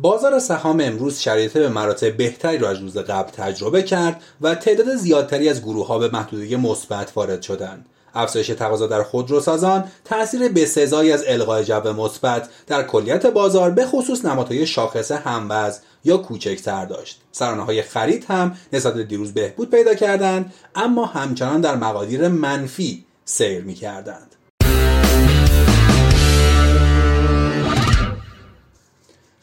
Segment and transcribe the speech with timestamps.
[0.00, 4.96] بازار سهام امروز شرایط به مراتب بهتری را از روز قبل تجربه کرد و تعداد
[4.96, 7.86] زیادتری از گروه ها به محدوده مثبت وارد شدند.
[8.14, 14.24] افزایش تقاضا در خودروسازان تاثیر بسزایی از القای جو مثبت در کلیت بازار به خصوص
[14.24, 19.94] نمادهای شاخص هموز یا کوچکتر داشت سرانه های خرید هم نسبت به دیروز بهبود پیدا
[19.94, 24.34] کردند اما همچنان در مقادیر منفی سیر می کردند.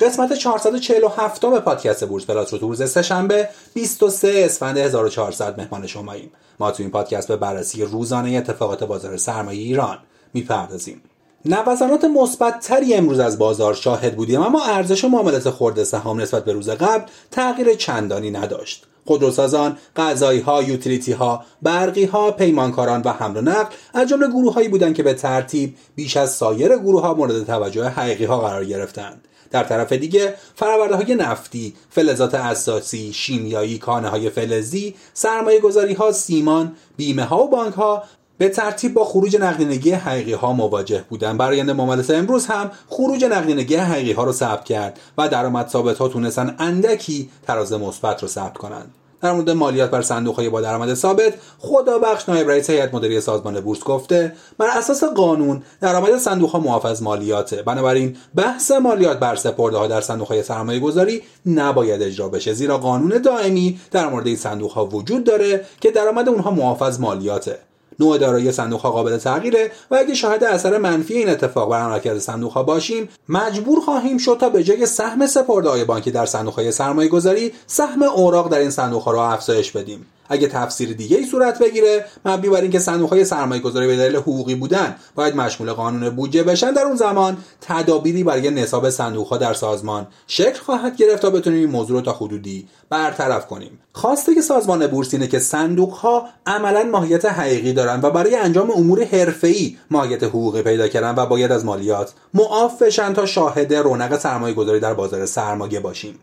[0.00, 6.70] قسمت 447 پادکست بورس پلاس رو تو روز سهشنبه 23 اسفند 1400 مهمان شماییم ما
[6.70, 9.98] تو این پادکست به بررسی روزانه اتفاقات بازار سرمایه ایران
[10.34, 11.02] می‌پردازیم.
[11.44, 16.70] نوسانات مثبتتری امروز از بازار شاهد بودیم اما ارزش معاملات خرد سهام نسبت به روز
[16.70, 18.86] قبل تغییر چندانی نداشت.
[19.06, 24.54] خودروسازان، غذایی ها، یوتیلیتی ها، برقی ها، پیمانکاران و حمل و نقل از جمله گروه
[24.54, 28.64] هایی بودند که به ترتیب بیش از سایر گروه ها مورد توجه حقیقی ها قرار
[28.64, 29.24] گرفتند.
[29.50, 36.12] در طرف دیگه فرآورده های نفتی، فلزات اساسی، شیمیایی، کانه های فلزی، سرمایه گذاری ها،
[36.12, 38.02] سیمان، بیمه ها و بانک ها
[38.38, 43.76] به ترتیب با خروج نقدینگی حقیقی ها مواجه بودن برآیند معاملات امروز هم خروج نقدینگی
[43.76, 48.58] حقیقی ها رو ثبت کرد و درآمد ثابت ها تونستن اندکی تراز مثبت رو ثبت
[48.58, 48.94] کنند.
[49.22, 53.20] در مورد مالیات بر صندوق های با درآمد ثابت خدا بخش نایب رئیس هیئت مدیره
[53.20, 57.62] سازمان بورس گفته بر اساس قانون درآمد صندوق ها معاف از مالیاته.
[57.62, 62.52] بنابراین بحث مالیات بر سپرده ها در صندوق های سرمایه گذاری نباید اجرا بشه.
[62.52, 67.00] زیرا قانون دائمی در مورد این صندوق ها وجود داره که درآمد اونها معاف از
[67.00, 67.69] مالیاته.
[68.00, 72.18] نوع دارایی صندوق ها قابل تغییره و اگه شاهد اثر منفی این اتفاق بر عملکرد
[72.18, 76.54] صندوق ها باشیم مجبور خواهیم شد تا به جای سهم سپرده های بانکی در صندوق
[76.54, 80.06] های سرمایه گذاری سهم اوراق در این صندوق ها را افزایش بدیم.
[80.30, 84.16] اگه تفسیر دیگه ای صورت بگیره مبنی بر اینکه صندوق های سرمایه گذاری به دلیل
[84.16, 89.36] حقوقی بودن باید مشمول قانون بودجه بشن در اون زمان تدابیری برای نصاب صندوق ها
[89.36, 93.78] در سازمان شکل خواهد گرفت تا بتونیم این موضوع رو تا حدودی برطرف کنیم.
[93.92, 99.04] خواسته سازمان بورس اینه که صندوق ها عملا ماهیت حقیقی دارن و برای انجام امور
[99.04, 104.54] حرفه‌ای ماهیت حقوقی پیدا کردن و باید از مالیات معاف بشن تا شاهد رونق سرمایه
[104.54, 106.18] گذاری در بازار سرمایه باشیم.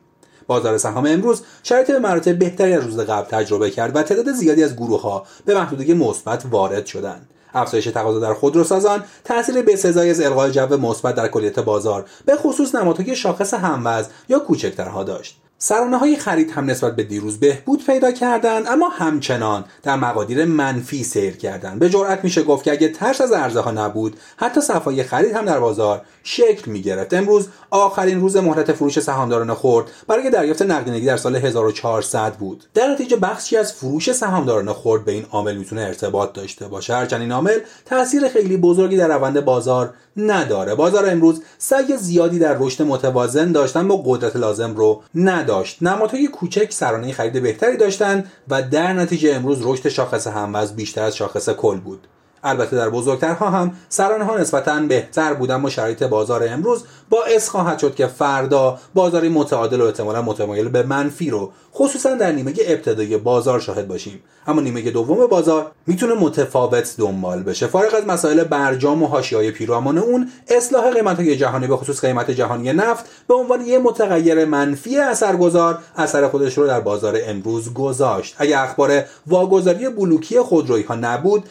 [0.47, 4.63] بازار سهام امروز شرایط به مراتب بهتری از روز قبل تجربه کرد و تعداد زیادی
[4.63, 7.29] از گروه ها به محدوده مثبت وارد شدند.
[7.53, 12.75] افزایش تقاضا در خودروسازان تاثیر بسزایی از القای جو مثبت در کلیت بازار به خصوص
[12.75, 15.41] نمادهای شاخص هموز یا کوچکترها داشت.
[15.59, 21.03] سرانه های خرید هم نسبت به دیروز بهبود پیدا کردند اما همچنان در مقادیر منفی
[21.03, 21.79] سیر کردند.
[21.79, 25.45] به جرأت میشه گفت که اگه ترس از عرضه ها نبود حتی صفای خرید هم
[25.45, 31.05] در بازار شکل می گرفت امروز آخرین روز مهلت فروش سهامداران خرد برای دریافت نقدینگی
[31.05, 32.63] در سال 1400 بود.
[32.73, 36.95] در نتیجه بخشی از فروش سهامداران خرد به این عامل می‌تونه ارتباط داشته باشه.
[36.95, 40.75] هرچند این عامل تاثیر خیلی بزرگی در روند بازار نداره.
[40.75, 45.83] بازار امروز سعی زیادی در رشد متوازن داشتن با قدرت لازم رو نداشت.
[45.83, 51.15] نمادهای کوچک سرانه خرید بهتری داشتند و در نتیجه امروز رشد شاخص هموز بیشتر از
[51.15, 52.07] شاخص کل بود.
[52.43, 57.79] البته در بزرگترها هم سرانه ها نسبتا بهتر بودن با شرایط بازار امروز باعث خواهد
[57.79, 63.17] شد که فردا بازاری متعادل و احتمالا متمایل به منفی رو خصوصا در نیمه ابتدایی
[63.17, 64.23] بازار شاهد باشیم.
[64.47, 67.67] اما نیمه دوم بازار می‌تونه متفاوت دنبال بشه.
[67.67, 72.73] فارغ از مسائل برجام و حاشیه‌های پیرامون اون اصلاح قیمت‌های جهانی به خصوص قیمت جهانی
[72.73, 78.35] نفت به عنوان یک متغیر منفی اثرگذار اثر خودش رو در بازار امروز گذاشت.
[78.37, 81.43] اگر اخبار واگذاری بلوکی خودرویی ها نبود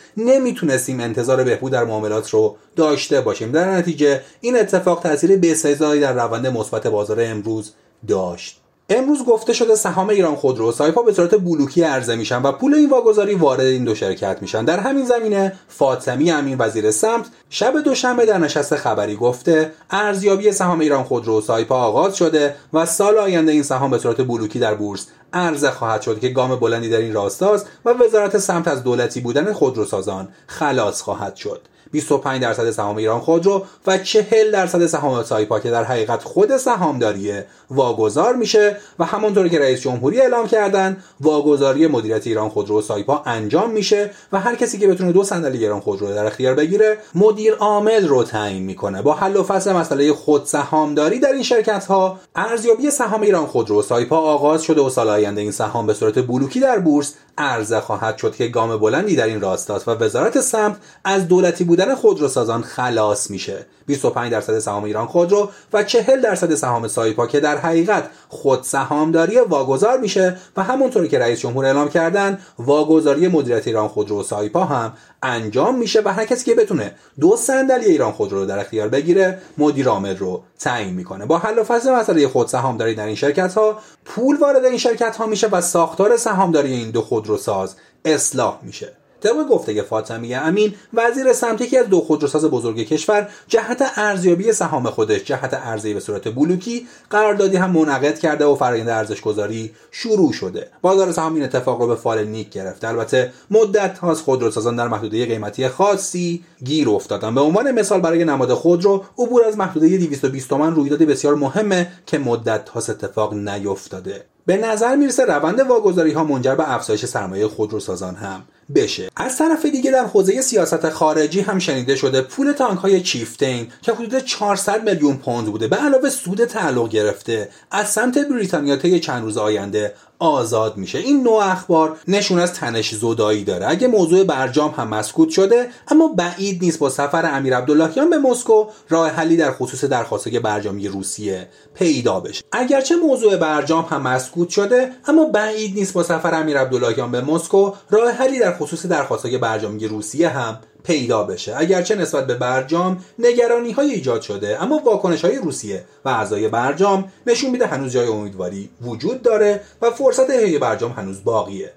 [0.76, 3.52] نمی‌تونستیم انتظار بهبود در معاملات رو داشته باشیم.
[3.52, 7.72] در نتیجه این اتفاق تاثیر بسزایی در روند مثبت بازار امروز
[8.08, 8.60] داشت.
[8.90, 12.90] امروز گفته شده سهام ایران خودرو سایپا به صورت بلوکی عرضه میشن و پول این
[12.90, 14.64] واگذاری وارد این دو شرکت میشن.
[14.64, 20.80] در همین زمینه فاطمی امین وزیر سمت شب دوشنبه در نشست خبری گفته ارزیابی سهام
[20.80, 25.06] ایران خودرو سایپا آغاز شده و سال آینده این سهام به صورت بلوکی در بورس
[25.32, 29.52] عرضه خواهد شد که گام بلندی در این راستاست و وزارت سمت از دولتی بودن
[29.52, 31.60] خودروسازان خلاص خواهد شد.
[31.92, 37.32] 25 درصد سهام ایران خودرو و 40 درصد سهام سایپا که در حقیقت خود سهامداری
[37.70, 43.22] واگذار میشه و همونطور که رئیس جمهوری اعلام کردن واگذاری مدیریت ایران خودرو و سایپا
[43.26, 47.54] انجام میشه و هر کسی که بتونه دو صندلی ایران خودرو در اختیار بگیره مدیر
[47.54, 49.02] عامل رو تعیین می‌کنه.
[49.02, 53.78] با حل و فصل مسئله خود سهامداری در این شرکت ها ارزیابی سهام ایران خودرو
[53.78, 57.80] و سایپا آغاز شده و سال آینده این سهام به صورت بلوکی در بورس عرضه
[57.80, 62.62] خواهد شد که گام بلندی در این راستاست و وزارت سمت از دولتی بودن خودروسازان
[62.62, 63.66] خلاص میشه.
[63.86, 69.38] 25 درصد سهام ایران خودرو و 40 درصد سهام سایپا که در حقیقت خود سهامداری
[69.38, 74.64] واگذار میشه و همونطوری که رئیس جمهور اعلام کردن واگذاری مدیریت ایران خودرو و سایپا
[74.64, 74.92] هم
[75.22, 79.38] انجام میشه و هر کسی که بتونه دو صندلی ایران خودرو رو در اختیار بگیره
[79.58, 81.26] مدیر عامل رو تعیین می‌کنه.
[81.26, 85.16] با حل و فصل مسئله خود سهامداری در این شرکت ها پول وارد این شرکت
[85.16, 87.74] ها میشه و ساختار سهامداری این دو خودروساز
[88.04, 89.05] اصلاح میشه.
[89.20, 94.90] طبق گفته فاطمی امین وزیر سمت یکی از دو خودروساز بزرگ کشور جهت ارزیابی سهام
[94.90, 100.32] خودش جهت ارزیابی به صورت بلوکی قراردادی هم منعقد کرده و فرآیند ارزش گذاری شروع
[100.32, 100.70] شده.
[100.82, 102.88] بازار سهام این اتفاق رو به فال نیک گرفته.
[102.88, 107.34] البته مدت هاست خودروسازان در محدوده قیمتی خاصی گیر افتادن.
[107.34, 112.18] به عنوان مثال برای نماد خودرو عبور از محدوده 220 تومن رویداد بسیار مهمه که
[112.18, 114.24] مدت هاست اتفاق نیفتاده.
[114.46, 118.42] به نظر می‌رسه روند واگذاری ها منجر به افزایش سرمایه خودروسازان هم.
[118.74, 119.10] بشه.
[119.16, 123.92] از طرف دیگه در حوزه سیاست خارجی هم شنیده شده پول تانک های چیفتین که
[123.92, 127.48] حدود 400 میلیون پوند بوده به علاوه سود تعلق گرفته.
[127.70, 130.98] از سمت بریتانیا طی چند روز آینده آزاد میشه.
[130.98, 133.70] این نوع اخبار نشون از تنش زدایی داره.
[133.70, 138.66] اگه موضوع برجام هم مسکوت شده اما بعید نیست با سفر امیر عبداللهیان به مسکو
[138.88, 142.42] راه حلی در خصوص درخواستای برجامی روسیه پیدا بشه.
[142.52, 147.72] اگرچه موضوع برجام هم مسکوت شده اما بعید نیست با سفر امیر عبداللهیان به مسکو
[147.90, 151.54] راه حلی در خصوص درخواستای برجامی روسیه هم پیدا بشه.
[151.56, 157.12] اگرچه نسبت به برجام نگرانی های ایجاد شده اما واکنش های روسیه و اعضای برجام
[157.26, 161.72] نشون میده هنوز جای امیدواری وجود داره و فرصت احیای برجام هنوز باقیه.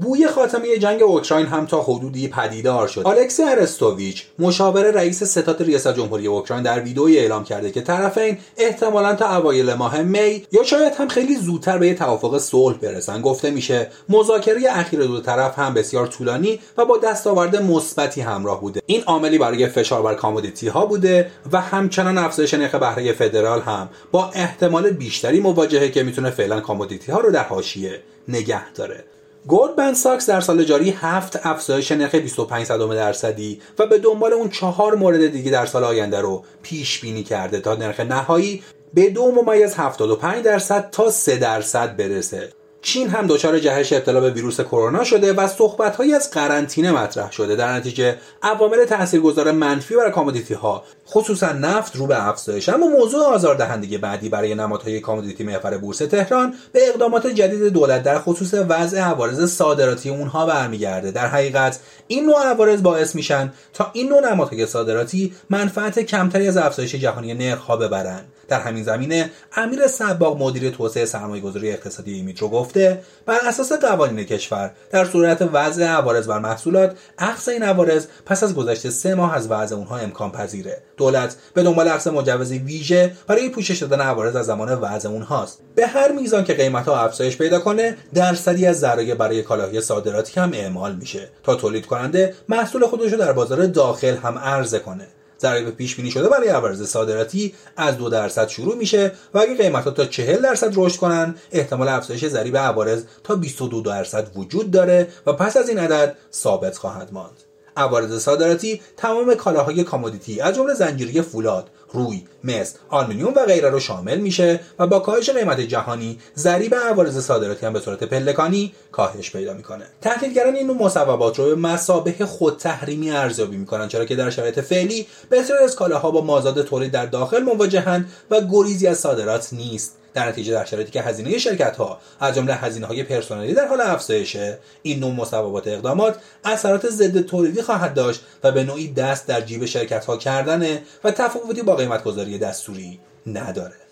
[0.00, 3.06] بوی خاتمه جنگ اوکراین هم تا حدودی پدیدار شد.
[3.06, 9.14] الکسی ارستوویچ مشاور رئیس ستاد ریاست جمهوری اوکراین در ویدئویی اعلام کرده که طرفین احتمالا
[9.14, 13.20] تا اوایل ماه می یا شاید هم خیلی زودتر به توافق صلح برسن.
[13.20, 18.82] گفته میشه مذاکره اخیر دو طرف هم بسیار طولانی و با دستاورد مثبتی همراه بوده.
[18.86, 23.88] این عاملی برای فشار بر کامودیتی ها بوده و همچنان افزایش نرخ بهره فدرال هم
[24.12, 29.04] با احتمال بیشتری مواجهه که می‌تونه فعلا کامودیتی ها رو در حاشیه نگه داره.
[29.48, 34.94] گلدمن ساکس در سال جاری هفت افزایش نرخ 25 درصدی و به دنبال اون چهار
[34.94, 38.62] مورد دیگه در سال آینده رو پیش بینی کرده تا نرخ نهایی
[38.94, 42.52] به دو ممیز 75 درصد تا 3 درصد برسه.
[42.84, 47.56] چین هم دچار جهش ابتلا به ویروس کرونا شده و صحبتهایی از قرنطینه مطرح شده.
[47.56, 52.68] در نتیجه عوامل تاثیرگذار منفی بر کامودیتی ها خصوصا نفت رو به افزایش.
[52.68, 58.18] اما موضوع آزاردهنده بعدی برای نمادهای کامودیتی محور بورس تهران به اقدامات جدید دولت در
[58.18, 61.10] خصوص وضع عوارض صادراتی اونها برمیگرده.
[61.10, 66.56] در حقیقت این نوع عوارض باعث میشن تا این نوع نمادهای صادراتی منفعت کمتری از
[66.56, 73.00] افزایش جهانی نرخها ببرند در همین زمینه امیر سباق مدیر توسعه سرمایه‌گذاری اقتصادی میترو گفته
[73.26, 78.54] بر اساس قوانین کشور در صورت وضع عوارض بر محصولات اخذ این عوارض پس از
[78.54, 80.82] گذشت سه ماه از وضع اونها امکان پذیره.
[80.96, 85.58] دولت به دنبال اخذ مجوزی ویژه برای پوشش دادن عوارض از زمان وضع اونهاست.
[85.74, 90.40] به هر میزان که قیمت ها افزایش پیدا کنه درصدی از ذرایع برای کالاهای صادراتی
[90.40, 95.06] هم اعمال میشه تا تولید کننده محصول خودش رو در بازار داخل هم عرضه کنه.
[95.44, 99.84] ضریب پیش بینی شده برای عوارض صادراتی از دو درصد شروع میشه و اگه قیمت
[99.84, 105.08] ها تا 40 درصد رشد کنن احتمال افزایش ضریب عوارض تا 22 درصد وجود داره
[105.26, 107.36] و پس از این عدد ثابت خواهد ماند.
[107.76, 113.80] عوارض صادراتی تمام کالاهای کامودیتی از جمله زنجیره فولاد روی مس آلومینیوم و غیره رو
[113.80, 119.30] شامل میشه و با کاهش قیمت جهانی ضریب عوارض صادراتی هم به صورت پلکانی کاهش
[119.30, 119.84] پیدا می‌کنه.
[120.00, 125.06] تحلیلگران این مصوبات رو به مثابه خود تحریمی ارزیابی می‌کنن چرا که در شرایط فعلی
[125.30, 129.96] بسیاری از کالاها با مازاد تولید در داخل مواجهند و گریزی از صادرات نیست.
[130.14, 133.80] در نتیجه در شرایطی که هزینه شرکت ها از جمله هزینه های پرسنلی در حال
[133.80, 139.40] افزایشه این نوع مصوبات اقدامات اثرات ضد تولیدی خواهد داشت و به نوعی دست در
[139.40, 143.83] جیب شرکت ها کردنه و تفاوتی با قیمت گذاری دستوری نداره.